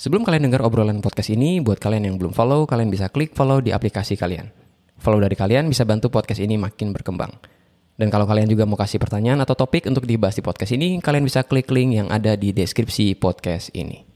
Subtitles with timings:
[0.00, 3.60] Sebelum kalian dengar obrolan podcast ini, buat kalian yang belum follow, kalian bisa klik follow
[3.60, 4.48] di aplikasi kalian.
[4.96, 7.28] Follow dari kalian bisa bantu podcast ini makin berkembang.
[8.00, 11.28] Dan kalau kalian juga mau kasih pertanyaan atau topik untuk dibahas di podcast ini, kalian
[11.28, 14.09] bisa klik link yang ada di deskripsi podcast ini.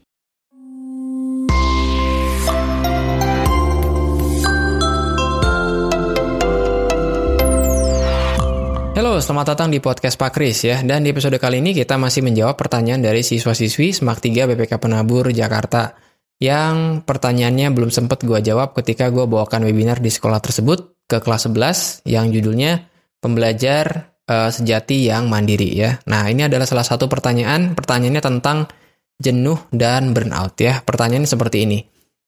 [9.15, 10.83] Selamat datang di podcast Pak Kris ya.
[10.83, 15.31] Dan di episode kali ini kita masih menjawab pertanyaan dari siswa-siswi SMAK 3 BPK Penabur
[15.31, 15.95] Jakarta.
[16.35, 21.47] Yang pertanyaannya belum sempat gue jawab ketika gue bawakan webinar di sekolah tersebut ke kelas
[21.47, 22.91] 11 yang judulnya
[23.23, 25.95] Pembelajar uh, Sejati yang Mandiri ya.
[26.11, 27.71] Nah, ini adalah salah satu pertanyaan.
[27.71, 28.67] Pertanyaannya tentang
[29.15, 30.83] jenuh dan burnout ya.
[30.83, 31.79] Pertanyaannya seperti ini.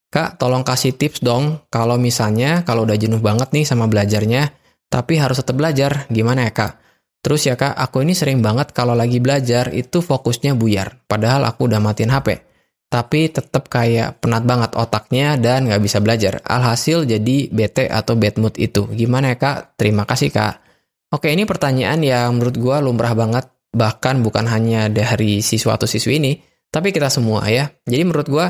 [0.07, 5.19] Kak, tolong kasih tips dong kalau misalnya kalau udah jenuh banget nih sama belajarnya, tapi
[5.19, 6.73] harus tetap belajar, gimana ya kak?
[7.19, 11.67] Terus ya kak, aku ini sering banget kalau lagi belajar itu fokusnya buyar, padahal aku
[11.67, 12.47] udah matiin HP.
[12.87, 16.39] Tapi tetap kayak penat banget otaknya dan nggak bisa belajar.
[16.39, 18.87] Alhasil jadi bete atau bad mood itu.
[18.87, 19.75] Gimana ya kak?
[19.75, 20.63] Terima kasih kak.
[21.11, 23.51] Oke, ini pertanyaan yang menurut gue lumrah banget.
[23.75, 26.39] Bahkan bukan hanya dari siswa atau siswi ini,
[26.71, 27.67] tapi kita semua ya.
[27.83, 28.45] Jadi menurut gue,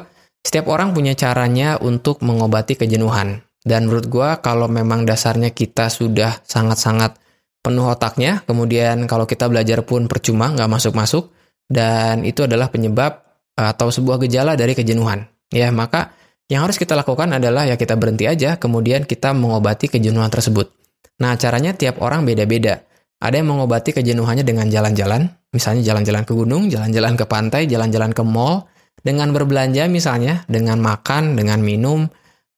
[0.45, 3.41] setiap orang punya caranya untuk mengobati kejenuhan.
[3.63, 7.17] Dan menurut gue kalau memang dasarnya kita sudah sangat-sangat
[7.61, 11.35] penuh otaknya, kemudian kalau kita belajar pun percuma, nggak masuk-masuk,
[11.67, 13.27] dan itu adalah penyebab
[13.57, 15.27] atau sebuah gejala dari kejenuhan.
[15.51, 16.15] Ya, maka
[16.47, 20.71] yang harus kita lakukan adalah ya kita berhenti aja, kemudian kita mengobati kejenuhan tersebut.
[21.19, 22.87] Nah, caranya tiap orang beda-beda.
[23.17, 28.21] Ada yang mengobati kejenuhannya dengan jalan-jalan, misalnya jalan-jalan ke gunung, jalan-jalan ke pantai, jalan-jalan ke
[28.21, 28.69] mall,
[29.01, 32.05] dengan berbelanja misalnya, dengan makan, dengan minum,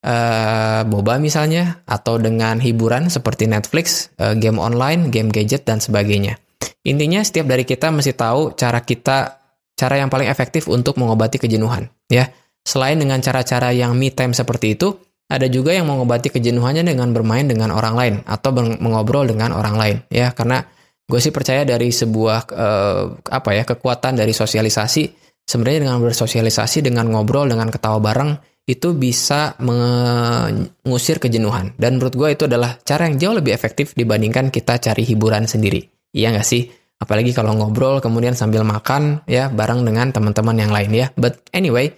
[0.04, 6.40] uh, boba misalnya atau dengan hiburan seperti Netflix, uh, game online, game gadget dan sebagainya.
[6.84, 9.40] Intinya setiap dari kita mesti tahu cara kita
[9.76, 12.28] cara yang paling efektif untuk mengobati kejenuhan, ya.
[12.60, 14.92] Selain dengan cara-cara yang me time seperti itu,
[15.32, 19.96] ada juga yang mengobati kejenuhannya dengan bermain dengan orang lain atau mengobrol dengan orang lain,
[20.12, 20.36] ya.
[20.36, 20.60] Karena
[21.10, 23.02] gue sih percaya dari sebuah uh,
[23.34, 25.02] apa ya kekuatan dari sosialisasi
[25.42, 28.30] sebenarnya dengan bersosialisasi dengan ngobrol dengan ketawa bareng
[28.68, 31.74] itu bisa mengusir kejenuhan.
[31.74, 35.82] Dan menurut gue itu adalah cara yang jauh lebih efektif dibandingkan kita cari hiburan sendiri.
[36.14, 36.68] Iya nggak sih?
[37.00, 41.06] Apalagi kalau ngobrol kemudian sambil makan ya bareng dengan teman-teman yang lain ya.
[41.16, 41.96] But anyway,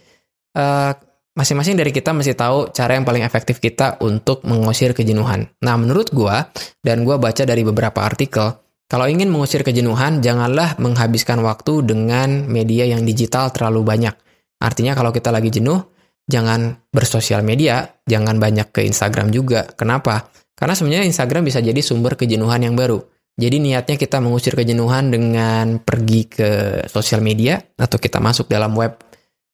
[0.55, 0.95] uh,
[1.34, 5.49] masing-masing dari kita mesti tahu cara yang paling efektif kita untuk mengusir kejenuhan.
[5.65, 6.37] Nah, menurut gue,
[6.84, 12.84] dan gue baca dari beberapa artikel, kalau ingin mengusir kejenuhan, janganlah menghabiskan waktu dengan media
[12.84, 14.12] yang digital terlalu banyak.
[14.61, 15.91] Artinya kalau kita lagi jenuh,
[16.32, 19.69] jangan bersosial media, jangan banyak ke Instagram juga.
[19.76, 20.32] Kenapa?
[20.56, 23.04] Karena sebenarnya Instagram bisa jadi sumber kejenuhan yang baru.
[23.37, 26.50] Jadi niatnya kita mengusir kejenuhan dengan pergi ke
[26.88, 28.97] sosial media atau kita masuk dalam web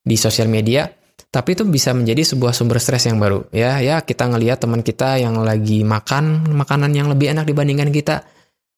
[0.03, 0.87] di sosial media,
[1.29, 3.47] tapi itu bisa menjadi sebuah sumber stres yang baru.
[3.55, 8.27] Ya, ya kita ngelihat teman kita yang lagi makan makanan yang lebih enak dibandingkan kita,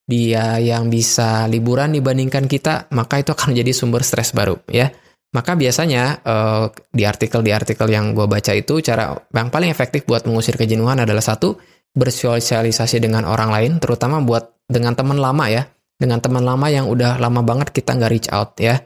[0.05, 4.91] dia yang bisa liburan dibandingkan kita, maka itu akan menjadi sumber stres baru, ya.
[5.31, 10.03] Maka biasanya uh, di artikel di artikel yang gue baca itu cara yang paling efektif
[10.03, 11.55] buat mengusir kejenuhan adalah satu
[11.95, 17.15] bersosialisasi dengan orang lain, terutama buat dengan teman lama ya, dengan teman lama yang udah
[17.19, 18.79] lama banget kita nggak reach out ya.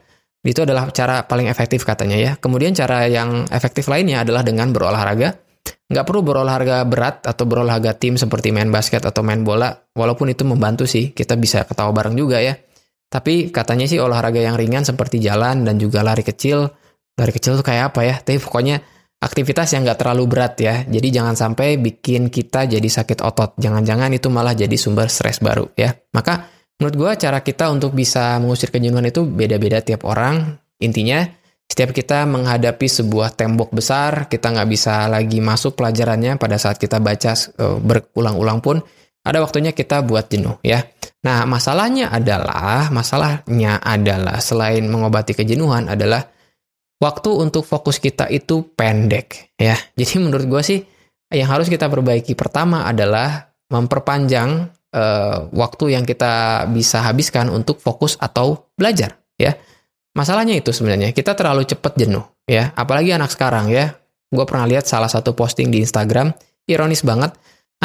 [0.46, 2.32] Itu adalah cara paling efektif katanya ya.
[2.38, 5.42] Kemudian cara yang efektif lainnya adalah dengan berolahraga.
[5.90, 10.46] Nggak perlu berolahraga berat atau berolahraga tim seperti main basket atau main bola, walaupun itu
[10.46, 12.58] membantu sih, kita bisa ketawa bareng juga ya.
[13.10, 16.68] Tapi katanya sih olahraga yang ringan seperti jalan dan juga lari kecil.
[17.16, 18.16] Lari kecil tuh kayak apa ya?
[18.20, 18.82] Tapi pokoknya
[19.24, 20.84] aktivitas yang nggak terlalu berat ya.
[20.84, 23.56] Jadi jangan sampai bikin kita jadi sakit otot.
[23.58, 25.96] Jangan-jangan itu malah jadi sumber stres baru ya.
[26.12, 30.60] Maka menurut gue cara kita untuk bisa mengusir kejenuhan itu beda-beda tiap orang.
[30.84, 31.24] Intinya
[31.66, 37.02] setiap kita menghadapi sebuah tembok besar, kita nggak bisa lagi masuk pelajarannya pada saat kita
[37.02, 38.86] baca uh, berulang-ulang pun,
[39.26, 40.86] ada waktunya kita buat jenuh ya.
[41.26, 46.22] Nah, masalahnya adalah, masalahnya adalah selain mengobati kejenuhan adalah
[47.02, 49.74] waktu untuk fokus kita itu pendek ya.
[49.98, 50.80] Jadi menurut gue sih
[51.34, 58.14] yang harus kita perbaiki pertama adalah memperpanjang uh, waktu yang kita bisa habiskan untuk fokus
[58.22, 59.58] atau belajar ya.
[60.16, 63.98] Masalahnya itu sebenarnya kita terlalu cepat jenuh ya, apalagi anak sekarang ya.
[64.30, 66.32] Gue pernah lihat salah satu posting di Instagram,
[66.70, 67.36] ironis banget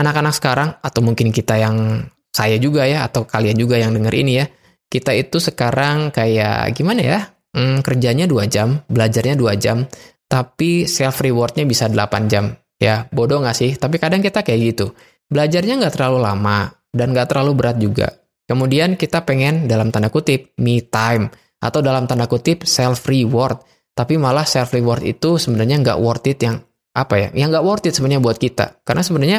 [0.01, 4.33] anak-anak sekarang atau mungkin kita yang saya juga ya atau kalian juga yang denger ini
[4.41, 4.47] ya
[4.91, 7.19] kita itu sekarang kayak gimana ya
[7.55, 9.85] hmm, kerjanya dua jam belajarnya dua jam
[10.31, 14.95] tapi self rewardnya bisa 8 jam ya bodoh nggak sih tapi kadang kita kayak gitu
[15.27, 18.09] belajarnya nggak terlalu lama dan nggak terlalu berat juga
[18.47, 23.59] kemudian kita pengen dalam tanda kutip me time atau dalam tanda kutip self reward
[24.01, 26.63] tapi malah self reward itu sebenarnya nggak worth it yang
[26.95, 27.29] apa ya?
[27.35, 28.83] Yang nggak worth it sebenarnya buat kita.
[28.83, 29.39] Karena sebenarnya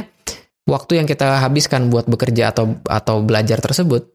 [0.69, 4.07] waktu yang kita habiskan buat bekerja atau atau belajar tersebut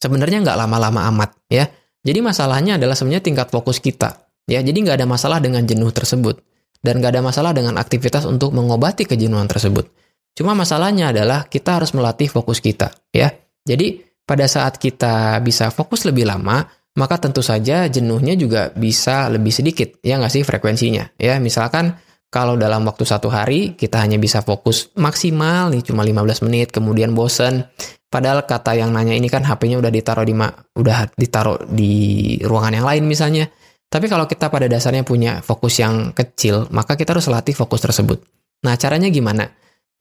[0.00, 1.64] sebenarnya nggak lama-lama amat ya.
[2.04, 4.28] Jadi masalahnya adalah sebenarnya tingkat fokus kita.
[4.44, 6.36] Ya, jadi nggak ada masalah dengan jenuh tersebut
[6.84, 9.88] dan nggak ada masalah dengan aktivitas untuk mengobati kejenuhan tersebut.
[10.36, 13.32] Cuma masalahnya adalah kita harus melatih fokus kita, ya.
[13.64, 16.60] Jadi pada saat kita bisa fokus lebih lama,
[17.00, 21.40] maka tentu saja jenuhnya juga bisa lebih sedikit, ya nggak sih frekuensinya, ya.
[21.40, 21.96] Misalkan
[22.34, 27.14] kalau dalam waktu satu hari kita hanya bisa fokus maksimal nih cuma 15 menit, kemudian
[27.14, 27.70] bosen.
[28.10, 30.34] Padahal kata yang nanya ini kan HP-nya udah ditaruh di
[30.74, 31.94] udah ditaruh di
[32.42, 33.46] ruangan yang lain misalnya
[33.94, 38.26] tapi kalau kita pada dasarnya punya fokus yang kecil, maka kita harus latih fokus tersebut.
[38.66, 39.46] Nah, caranya gimana?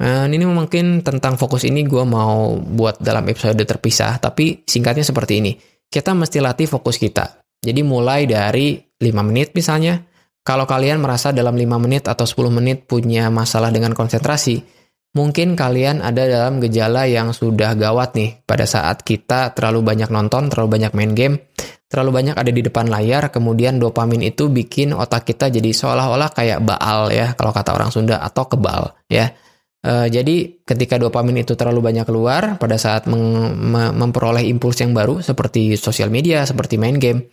[0.01, 5.45] Uh, ini mungkin tentang fokus ini gue mau buat dalam episode terpisah, tapi singkatnya seperti
[5.45, 5.53] ini.
[5.85, 7.45] Kita mesti latih fokus kita.
[7.61, 10.01] Jadi mulai dari 5 menit misalnya,
[10.43, 14.59] kalau kalian merasa dalam 5 menit atau 10 menit punya masalah dengan konsentrasi,
[15.15, 20.51] mungkin kalian ada dalam gejala yang sudah gawat nih pada saat kita terlalu banyak nonton,
[20.51, 21.35] terlalu banyak main game,
[21.87, 26.59] terlalu banyak ada di depan layar, kemudian dopamin itu bikin otak kita jadi seolah-olah kayak
[26.59, 29.31] baal ya, kalau kata orang Sunda, atau kebal ya.
[29.79, 35.79] E, jadi ketika dopamin itu terlalu banyak keluar pada saat memperoleh impuls yang baru seperti
[35.79, 37.31] sosial media, seperti main game,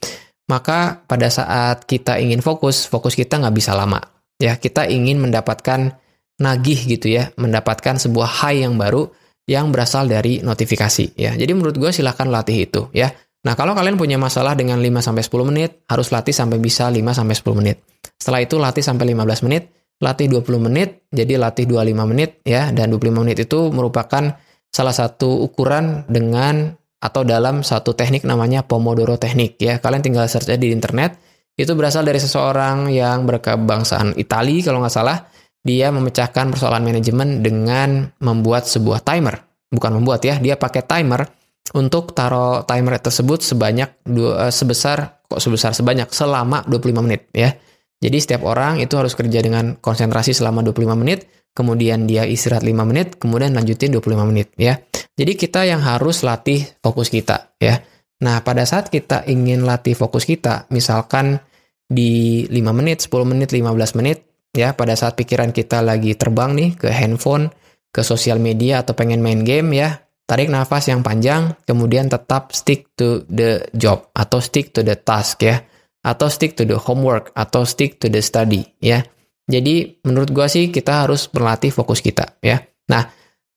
[0.50, 4.02] maka pada saat kita ingin fokus, fokus kita nggak bisa lama.
[4.42, 5.94] Ya, kita ingin mendapatkan
[6.42, 9.06] nagih gitu ya, mendapatkan sebuah high yang baru
[9.46, 11.38] yang berasal dari notifikasi ya.
[11.38, 13.14] Jadi menurut gue silahkan latih itu ya.
[13.40, 17.80] Nah, kalau kalian punya masalah dengan 5-10 menit, harus latih sampai bisa 5-10 menit.
[18.20, 22.92] Setelah itu latih sampai 15 menit, latih 20 menit, jadi latih 25 menit ya, dan
[22.92, 24.36] 25 menit itu merupakan
[24.68, 29.80] salah satu ukuran dengan atau dalam satu teknik namanya Pomodoro teknik ya.
[29.80, 31.16] Kalian tinggal search aja di internet.
[31.56, 35.18] Itu berasal dari seseorang yang berkebangsaan Itali kalau nggak salah.
[35.60, 39.44] Dia memecahkan persoalan manajemen dengan membuat sebuah timer.
[39.68, 41.28] Bukan membuat ya, dia pakai timer
[41.76, 47.54] untuk taruh timer tersebut sebanyak dua, uh, sebesar kok sebesar sebanyak selama 25 menit ya.
[48.00, 52.72] Jadi setiap orang itu harus kerja dengan konsentrasi selama 25 menit, kemudian dia istirahat 5
[52.86, 54.78] menit, kemudian lanjutin 25 menit ya.
[55.14, 57.80] Jadi kita yang harus latih fokus kita ya.
[58.20, 61.40] Nah, pada saat kita ingin latih fokus kita, misalkan
[61.88, 66.70] di 5 menit, 10 menit, 15 menit ya, pada saat pikiran kita lagi terbang nih
[66.76, 67.48] ke handphone,
[67.90, 72.94] ke sosial media atau pengen main game ya, Tarik nafas yang panjang, kemudian tetap stick
[72.94, 75.58] to the job atau stick to the task ya,
[76.06, 79.02] atau stick to the homework atau stick to the study ya.
[79.50, 82.62] Jadi menurut gua sih kita harus berlatih fokus kita ya.
[82.86, 83.02] Nah,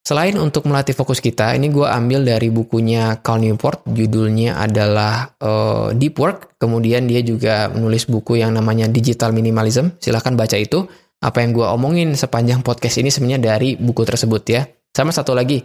[0.02, 5.94] selain untuk melatih fokus kita, ini gua ambil dari bukunya Cal Newport, judulnya adalah uh,
[5.94, 6.58] Deep Work.
[6.58, 9.94] Kemudian dia juga menulis buku yang namanya Digital Minimalism.
[10.02, 10.82] Silahkan baca itu.
[11.22, 14.66] Apa yang gua omongin sepanjang podcast ini sebenarnya dari buku tersebut ya.
[14.92, 15.62] Sama satu lagi,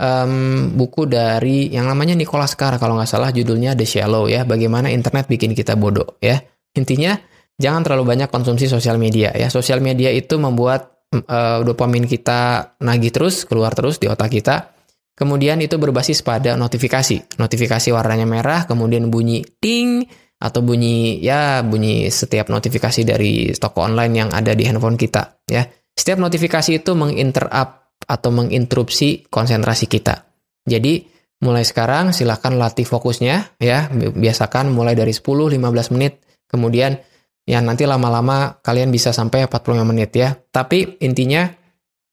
[0.00, 0.32] um,
[0.74, 5.28] buku dari yang namanya Nicholas Carr kalau nggak salah judulnya The Shallow ya bagaimana internet
[5.28, 6.40] bikin kita bodoh ya
[6.72, 7.20] intinya
[7.60, 9.52] jangan terlalu banyak konsumsi sosial media ya.
[9.52, 14.72] Sosial media itu membuat uh, dopamin kita nagih terus keluar terus di otak kita.
[15.12, 17.36] Kemudian itu berbasis pada notifikasi.
[17.36, 20.08] Notifikasi warnanya merah kemudian bunyi ting
[20.40, 25.68] atau bunyi ya bunyi setiap notifikasi dari toko online yang ada di handphone kita ya.
[25.92, 30.24] Setiap notifikasi itu menginterrupt atau menginterupsi konsentrasi kita.
[30.64, 31.04] Jadi,
[31.44, 33.92] mulai sekarang silahkan latih fokusnya ya.
[33.92, 35.60] Biasakan mulai dari 10-15
[35.92, 36.96] menit, kemudian
[37.50, 40.38] ya nanti lama-lama kalian bisa sampai 45 menit ya.
[40.38, 41.50] Tapi intinya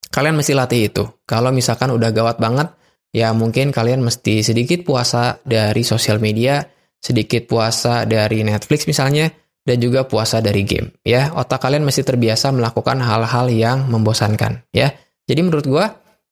[0.10, 1.04] kalian mesti latih itu.
[1.30, 2.74] Kalau misalkan udah gawat banget,
[3.14, 6.66] ya mungkin kalian mesti sedikit puasa dari sosial media,
[6.98, 9.30] sedikit puasa dari Netflix misalnya,
[9.62, 11.30] dan juga puasa dari game ya.
[11.38, 14.90] Otak kalian mesti terbiasa melakukan hal-hal yang membosankan ya.
[15.28, 15.86] Jadi menurut gue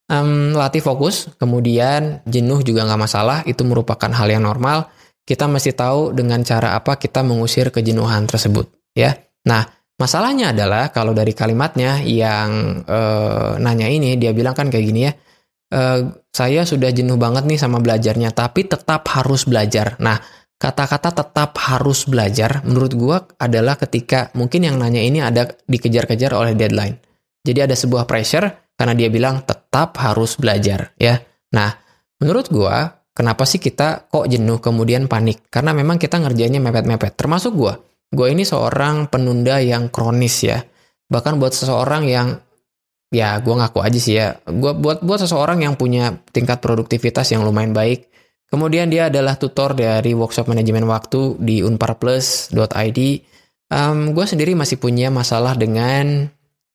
[0.07, 4.89] um, latih fokus, kemudian jenuh juga nggak masalah, itu merupakan hal yang normal.
[5.25, 9.13] Kita mesti tahu dengan cara apa kita mengusir kejenuhan tersebut, ya.
[9.45, 9.61] Nah,
[9.99, 15.13] masalahnya adalah kalau dari kalimatnya yang uh, nanya ini dia bilang kan kayak gini ya,
[15.75, 15.99] uh,
[16.33, 19.99] saya sudah jenuh banget nih sama belajarnya, tapi tetap harus belajar.
[20.01, 20.17] Nah,
[20.55, 26.55] kata-kata tetap harus belajar menurut gue adalah ketika mungkin yang nanya ini ada dikejar-kejar oleh
[26.55, 26.97] deadline.
[27.45, 31.21] Jadi ada sebuah pressure karena dia bilang tetap harus belajar ya.
[31.53, 31.69] Nah,
[32.19, 35.47] menurut gua kenapa sih kita kok jenuh kemudian panik?
[35.47, 37.13] Karena memang kita ngerjainnya mepet-mepet.
[37.13, 37.77] Termasuk gua.
[38.11, 40.61] Gua ini seorang penunda yang kronis ya.
[41.09, 42.37] Bahkan buat seseorang yang
[43.13, 44.37] ya gua ngaku aja sih ya.
[44.45, 48.11] Gua buat buat seseorang yang punya tingkat produktivitas yang lumayan baik.
[48.45, 52.99] Kemudian dia adalah tutor dari workshop manajemen waktu di unparplus.id
[53.71, 56.29] um, gue sendiri masih punya masalah dengan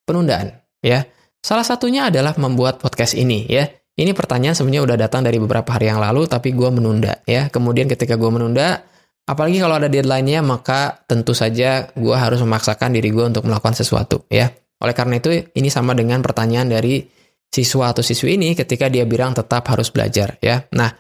[0.07, 1.07] penundaan, ya.
[1.41, 3.69] Salah satunya adalah membuat podcast ini, ya.
[3.97, 7.49] Ini pertanyaan sebenarnya udah datang dari beberapa hari yang lalu, tapi gue menunda, ya.
[7.53, 8.85] Kemudian ketika gue menunda,
[9.31, 14.27] apalagi kalau ada deadline-nya, maka tentu saja gue harus memaksakan diri gue untuk melakukan sesuatu,
[14.27, 14.51] ya.
[14.83, 17.07] Oleh karena itu, ini sama dengan pertanyaan dari
[17.47, 20.67] siswa atau siswi ini ketika dia bilang tetap harus belajar, ya.
[20.75, 20.91] Nah,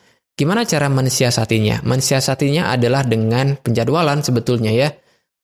[0.40, 1.84] Gimana cara mensiasatinya?
[1.84, 4.88] Mensiasatinya adalah dengan penjadwalan sebetulnya ya.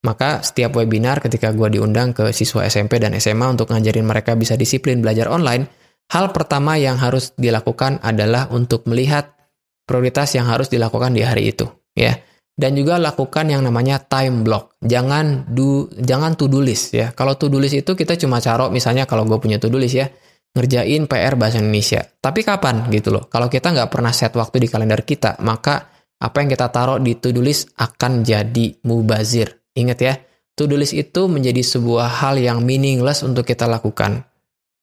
[0.09, 4.57] Maka setiap webinar ketika gue diundang ke siswa SMP dan SMA untuk ngajarin mereka bisa
[4.57, 5.69] disiplin belajar online,
[6.09, 9.37] hal pertama yang harus dilakukan adalah untuk melihat
[9.85, 12.17] prioritas yang harus dilakukan di hari itu, ya.
[12.57, 14.81] Dan juga lakukan yang namanya time block.
[14.81, 17.13] Jangan do jangan to do list ya.
[17.13, 20.01] Kalau to do list itu kita cuma caro misalnya kalau gue punya to do list
[20.01, 20.09] ya,
[20.57, 22.01] ngerjain PR bahasa Indonesia.
[22.01, 23.29] Tapi kapan gitu loh?
[23.29, 27.21] Kalau kita nggak pernah set waktu di kalender kita, maka apa yang kita taruh di
[27.21, 29.61] to-do list akan jadi mubazir.
[29.77, 30.17] Ingat ya,
[30.57, 34.25] to-do list itu menjadi sebuah hal yang meaningless untuk kita lakukan.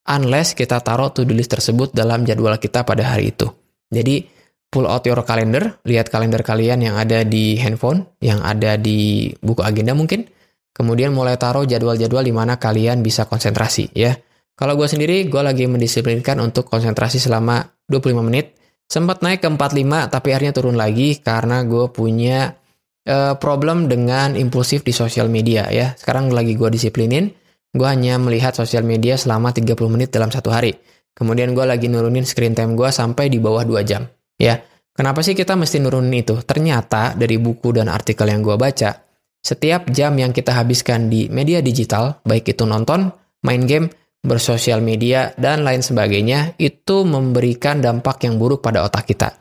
[0.05, 3.49] Unless kita taruh to-do list tersebut dalam jadwal kita pada hari itu.
[3.89, 4.29] Jadi,
[4.73, 9.61] pull out your calendar, lihat kalender kalian yang ada di handphone, yang ada di buku
[9.61, 10.25] agenda mungkin.
[10.73, 14.17] Kemudian mulai taruh jadwal-jadwal di mana kalian bisa konsentrasi ya.
[14.57, 18.57] Kalau gue sendiri, gue lagi mendisiplinkan untuk konsentrasi selama 25 menit.
[18.89, 22.57] Sempat naik ke 45, tapi akhirnya turun lagi karena gue punya
[23.05, 25.93] uh, problem dengan impulsif di sosial media ya.
[25.93, 27.29] Sekarang lagi gue disiplinin,
[27.73, 30.73] gue hanya melihat sosial media selama 30 menit dalam satu hari.
[31.13, 34.05] Kemudian gue lagi nurunin screen time gue sampai di bawah 2 jam.
[34.39, 34.63] Ya,
[34.93, 36.41] kenapa sih kita mesti nurunin itu?
[36.41, 39.03] Ternyata dari buku dan artikel yang gue baca,
[39.43, 43.11] setiap jam yang kita habiskan di media digital, baik itu nonton,
[43.43, 43.91] main game,
[44.23, 49.35] bersosial media, dan lain sebagainya, itu memberikan dampak yang buruk pada otak kita.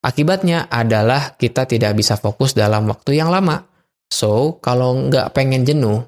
[0.00, 3.66] Akibatnya adalah kita tidak bisa fokus dalam waktu yang lama.
[4.06, 5.98] So, kalau nggak pengen jenuh,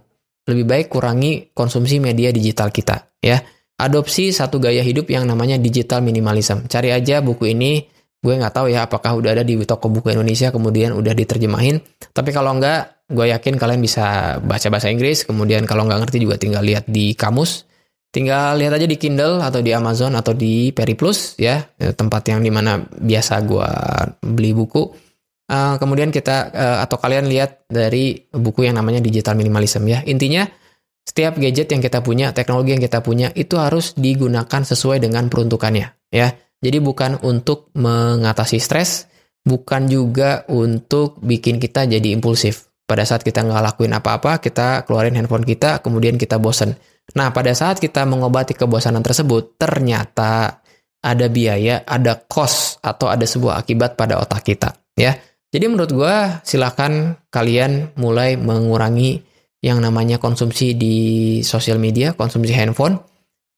[0.46, 3.18] lebih baik kurangi konsumsi media digital kita.
[3.18, 3.42] ya.
[3.82, 6.70] Adopsi satu gaya hidup yang namanya digital minimalism.
[6.70, 7.82] Cari aja buku ini,
[8.22, 11.82] gue nggak tahu ya apakah udah ada di toko buku Indonesia, kemudian udah diterjemahin.
[12.14, 16.38] Tapi kalau nggak, gue yakin kalian bisa baca bahasa Inggris, kemudian kalau nggak ngerti juga
[16.38, 17.66] tinggal lihat di kamus
[18.12, 21.64] Tinggal lihat aja di Kindle atau di Amazon atau di Periplus ya,
[21.96, 23.68] tempat yang di mana biasa gue
[24.20, 24.84] beli buku.
[25.48, 30.04] Uh, kemudian kita uh, atau kalian lihat dari buku yang namanya Digital Minimalism ya.
[30.04, 30.44] Intinya
[31.08, 36.12] setiap gadget yang kita punya, teknologi yang kita punya itu harus digunakan sesuai dengan peruntukannya
[36.12, 36.36] ya.
[36.62, 39.10] Jadi bukan untuk mengatasi stres,
[39.42, 42.70] bukan juga untuk bikin kita jadi impulsif.
[42.86, 46.78] Pada saat kita nggak lakuin apa-apa, kita keluarin handphone kita, kemudian kita bosen
[47.12, 50.62] Nah, pada saat kita mengobati kebosanan tersebut, ternyata
[51.02, 54.70] ada biaya, ada cost, atau ada sebuah akibat pada otak kita.
[54.94, 55.12] ya.
[55.52, 56.16] Jadi menurut gue,
[56.46, 59.20] silahkan kalian mulai mengurangi
[59.60, 60.96] yang namanya konsumsi di
[61.44, 62.96] sosial media, konsumsi handphone,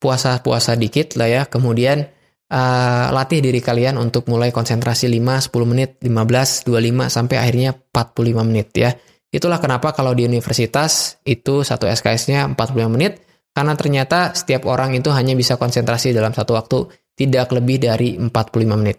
[0.02, 2.02] puasa-puasa dikit lah ya, kemudian
[2.50, 8.48] uh, latih diri kalian untuk mulai konsentrasi 5, 10 menit, 15, 25, sampai akhirnya 45
[8.48, 8.90] menit ya.
[9.34, 15.10] Itulah kenapa kalau di universitas itu satu SKS-nya 45 menit, karena ternyata setiap orang itu
[15.10, 16.78] hanya bisa konsentrasi dalam satu waktu
[17.14, 18.98] tidak lebih dari 45 menit.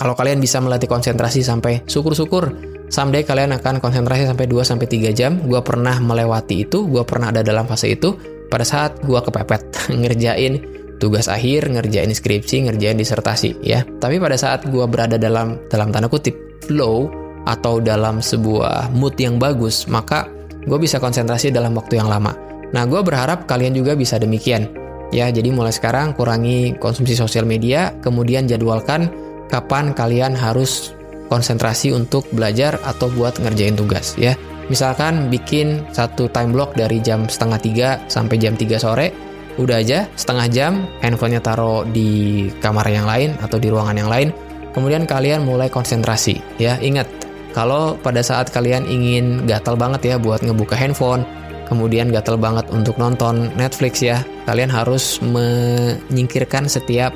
[0.00, 2.48] Kalau kalian bisa melatih konsentrasi sampai syukur-syukur
[2.88, 5.44] someday kalian akan konsentrasi sampai 2 sampai 3 jam.
[5.44, 8.16] Gua pernah melewati itu, gua pernah ada dalam fase itu
[8.48, 9.60] pada saat gua kepepet
[10.00, 13.82] ngerjain tugas akhir, ngerjain skripsi, ngerjain disertasi ya.
[13.82, 16.36] Tapi pada saat gua berada dalam dalam tanda kutip
[16.68, 17.08] flow
[17.48, 20.28] atau dalam sebuah mood yang bagus, maka
[20.68, 22.36] gue bisa konsentrasi dalam waktu yang lama.
[22.70, 24.68] Nah, gue berharap kalian juga bisa demikian.
[25.10, 29.10] Ya, jadi mulai sekarang kurangi konsumsi sosial media, kemudian jadwalkan
[29.50, 30.94] kapan kalian harus
[31.26, 34.38] konsentrasi untuk belajar atau buat ngerjain tugas ya.
[34.70, 39.10] Misalkan bikin satu time block dari jam setengah tiga sampai jam 3 sore,
[39.58, 44.28] udah aja setengah jam handphonenya taruh di kamar yang lain atau di ruangan yang lain,
[44.76, 46.78] kemudian kalian mulai konsentrasi ya.
[46.78, 47.08] Ingat,
[47.50, 51.26] kalau pada saat kalian ingin gatal banget ya buat ngebuka handphone,
[51.66, 57.10] kemudian gatel banget untuk nonton Netflix ya, kalian harus menyingkirkan setiap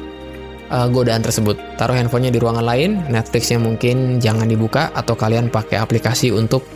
[0.71, 1.59] uh, godaan tersebut.
[1.79, 6.67] Taruh handphonenya di ruangan lain, Netflixnya mungkin jangan dibuka atau kalian pakai aplikasi untuk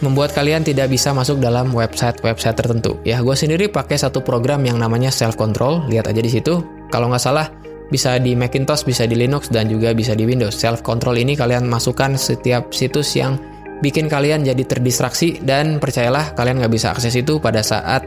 [0.00, 2.96] membuat kalian tidak bisa masuk dalam website-website tertentu.
[3.04, 5.84] Ya, gue sendiri pakai satu program yang namanya Self Control.
[5.88, 6.64] Lihat aja di situ.
[6.88, 7.46] Kalau nggak salah,
[7.92, 10.56] bisa di Macintosh, bisa di Linux, dan juga bisa di Windows.
[10.56, 13.36] Self Control ini kalian masukkan setiap situs yang
[13.84, 18.04] bikin kalian jadi terdistraksi dan percayalah kalian nggak bisa akses itu pada saat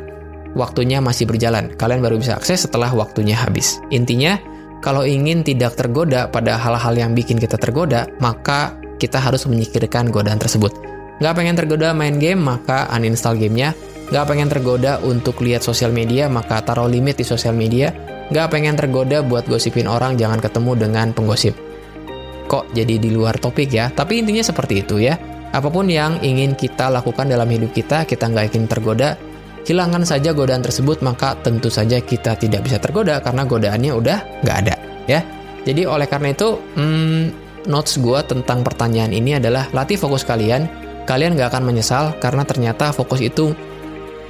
[0.58, 1.74] waktunya masih berjalan.
[1.78, 3.82] Kalian baru bisa akses setelah waktunya habis.
[3.90, 4.38] Intinya,
[4.82, 10.40] kalau ingin tidak tergoda pada hal-hal yang bikin kita tergoda, maka kita harus menyingkirkan godaan
[10.40, 10.93] tersebut.
[11.22, 13.78] Nggak pengen tergoda main game, maka uninstall gamenya.
[14.10, 17.94] Nggak pengen tergoda untuk lihat sosial media, maka taruh limit di sosial media.
[18.30, 21.54] Nggak pengen tergoda buat gosipin orang, jangan ketemu dengan penggosip.
[22.50, 23.90] Kok jadi di luar topik ya?
[23.90, 25.16] Tapi intinya seperti itu ya.
[25.54, 29.14] Apa pun yang ingin kita lakukan dalam hidup kita, kita nggak ingin tergoda,
[29.70, 34.58] hilangkan saja godaan tersebut, maka tentu saja kita tidak bisa tergoda karena godaannya udah nggak
[34.66, 35.22] ada ya.
[35.64, 37.24] Jadi oleh karena itu, hmm,
[37.72, 40.83] notes gue tentang pertanyaan ini adalah latih fokus kalian.
[41.04, 43.52] Kalian nggak akan menyesal karena ternyata fokus itu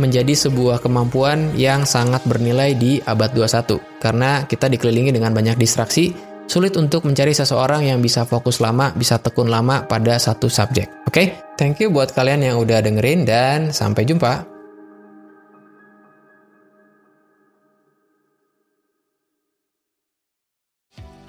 [0.02, 6.14] menjadi sebuah kemampuan yang sangat bernilai di abad 21 karena kita dikelilingi dengan banyak distraksi,
[6.50, 10.90] sulit untuk mencari seseorang yang bisa fokus lama, bisa tekun lama pada satu subjek.
[11.06, 11.28] Oke, okay?
[11.62, 14.53] thank you buat kalian yang udah dengerin dan sampai jumpa.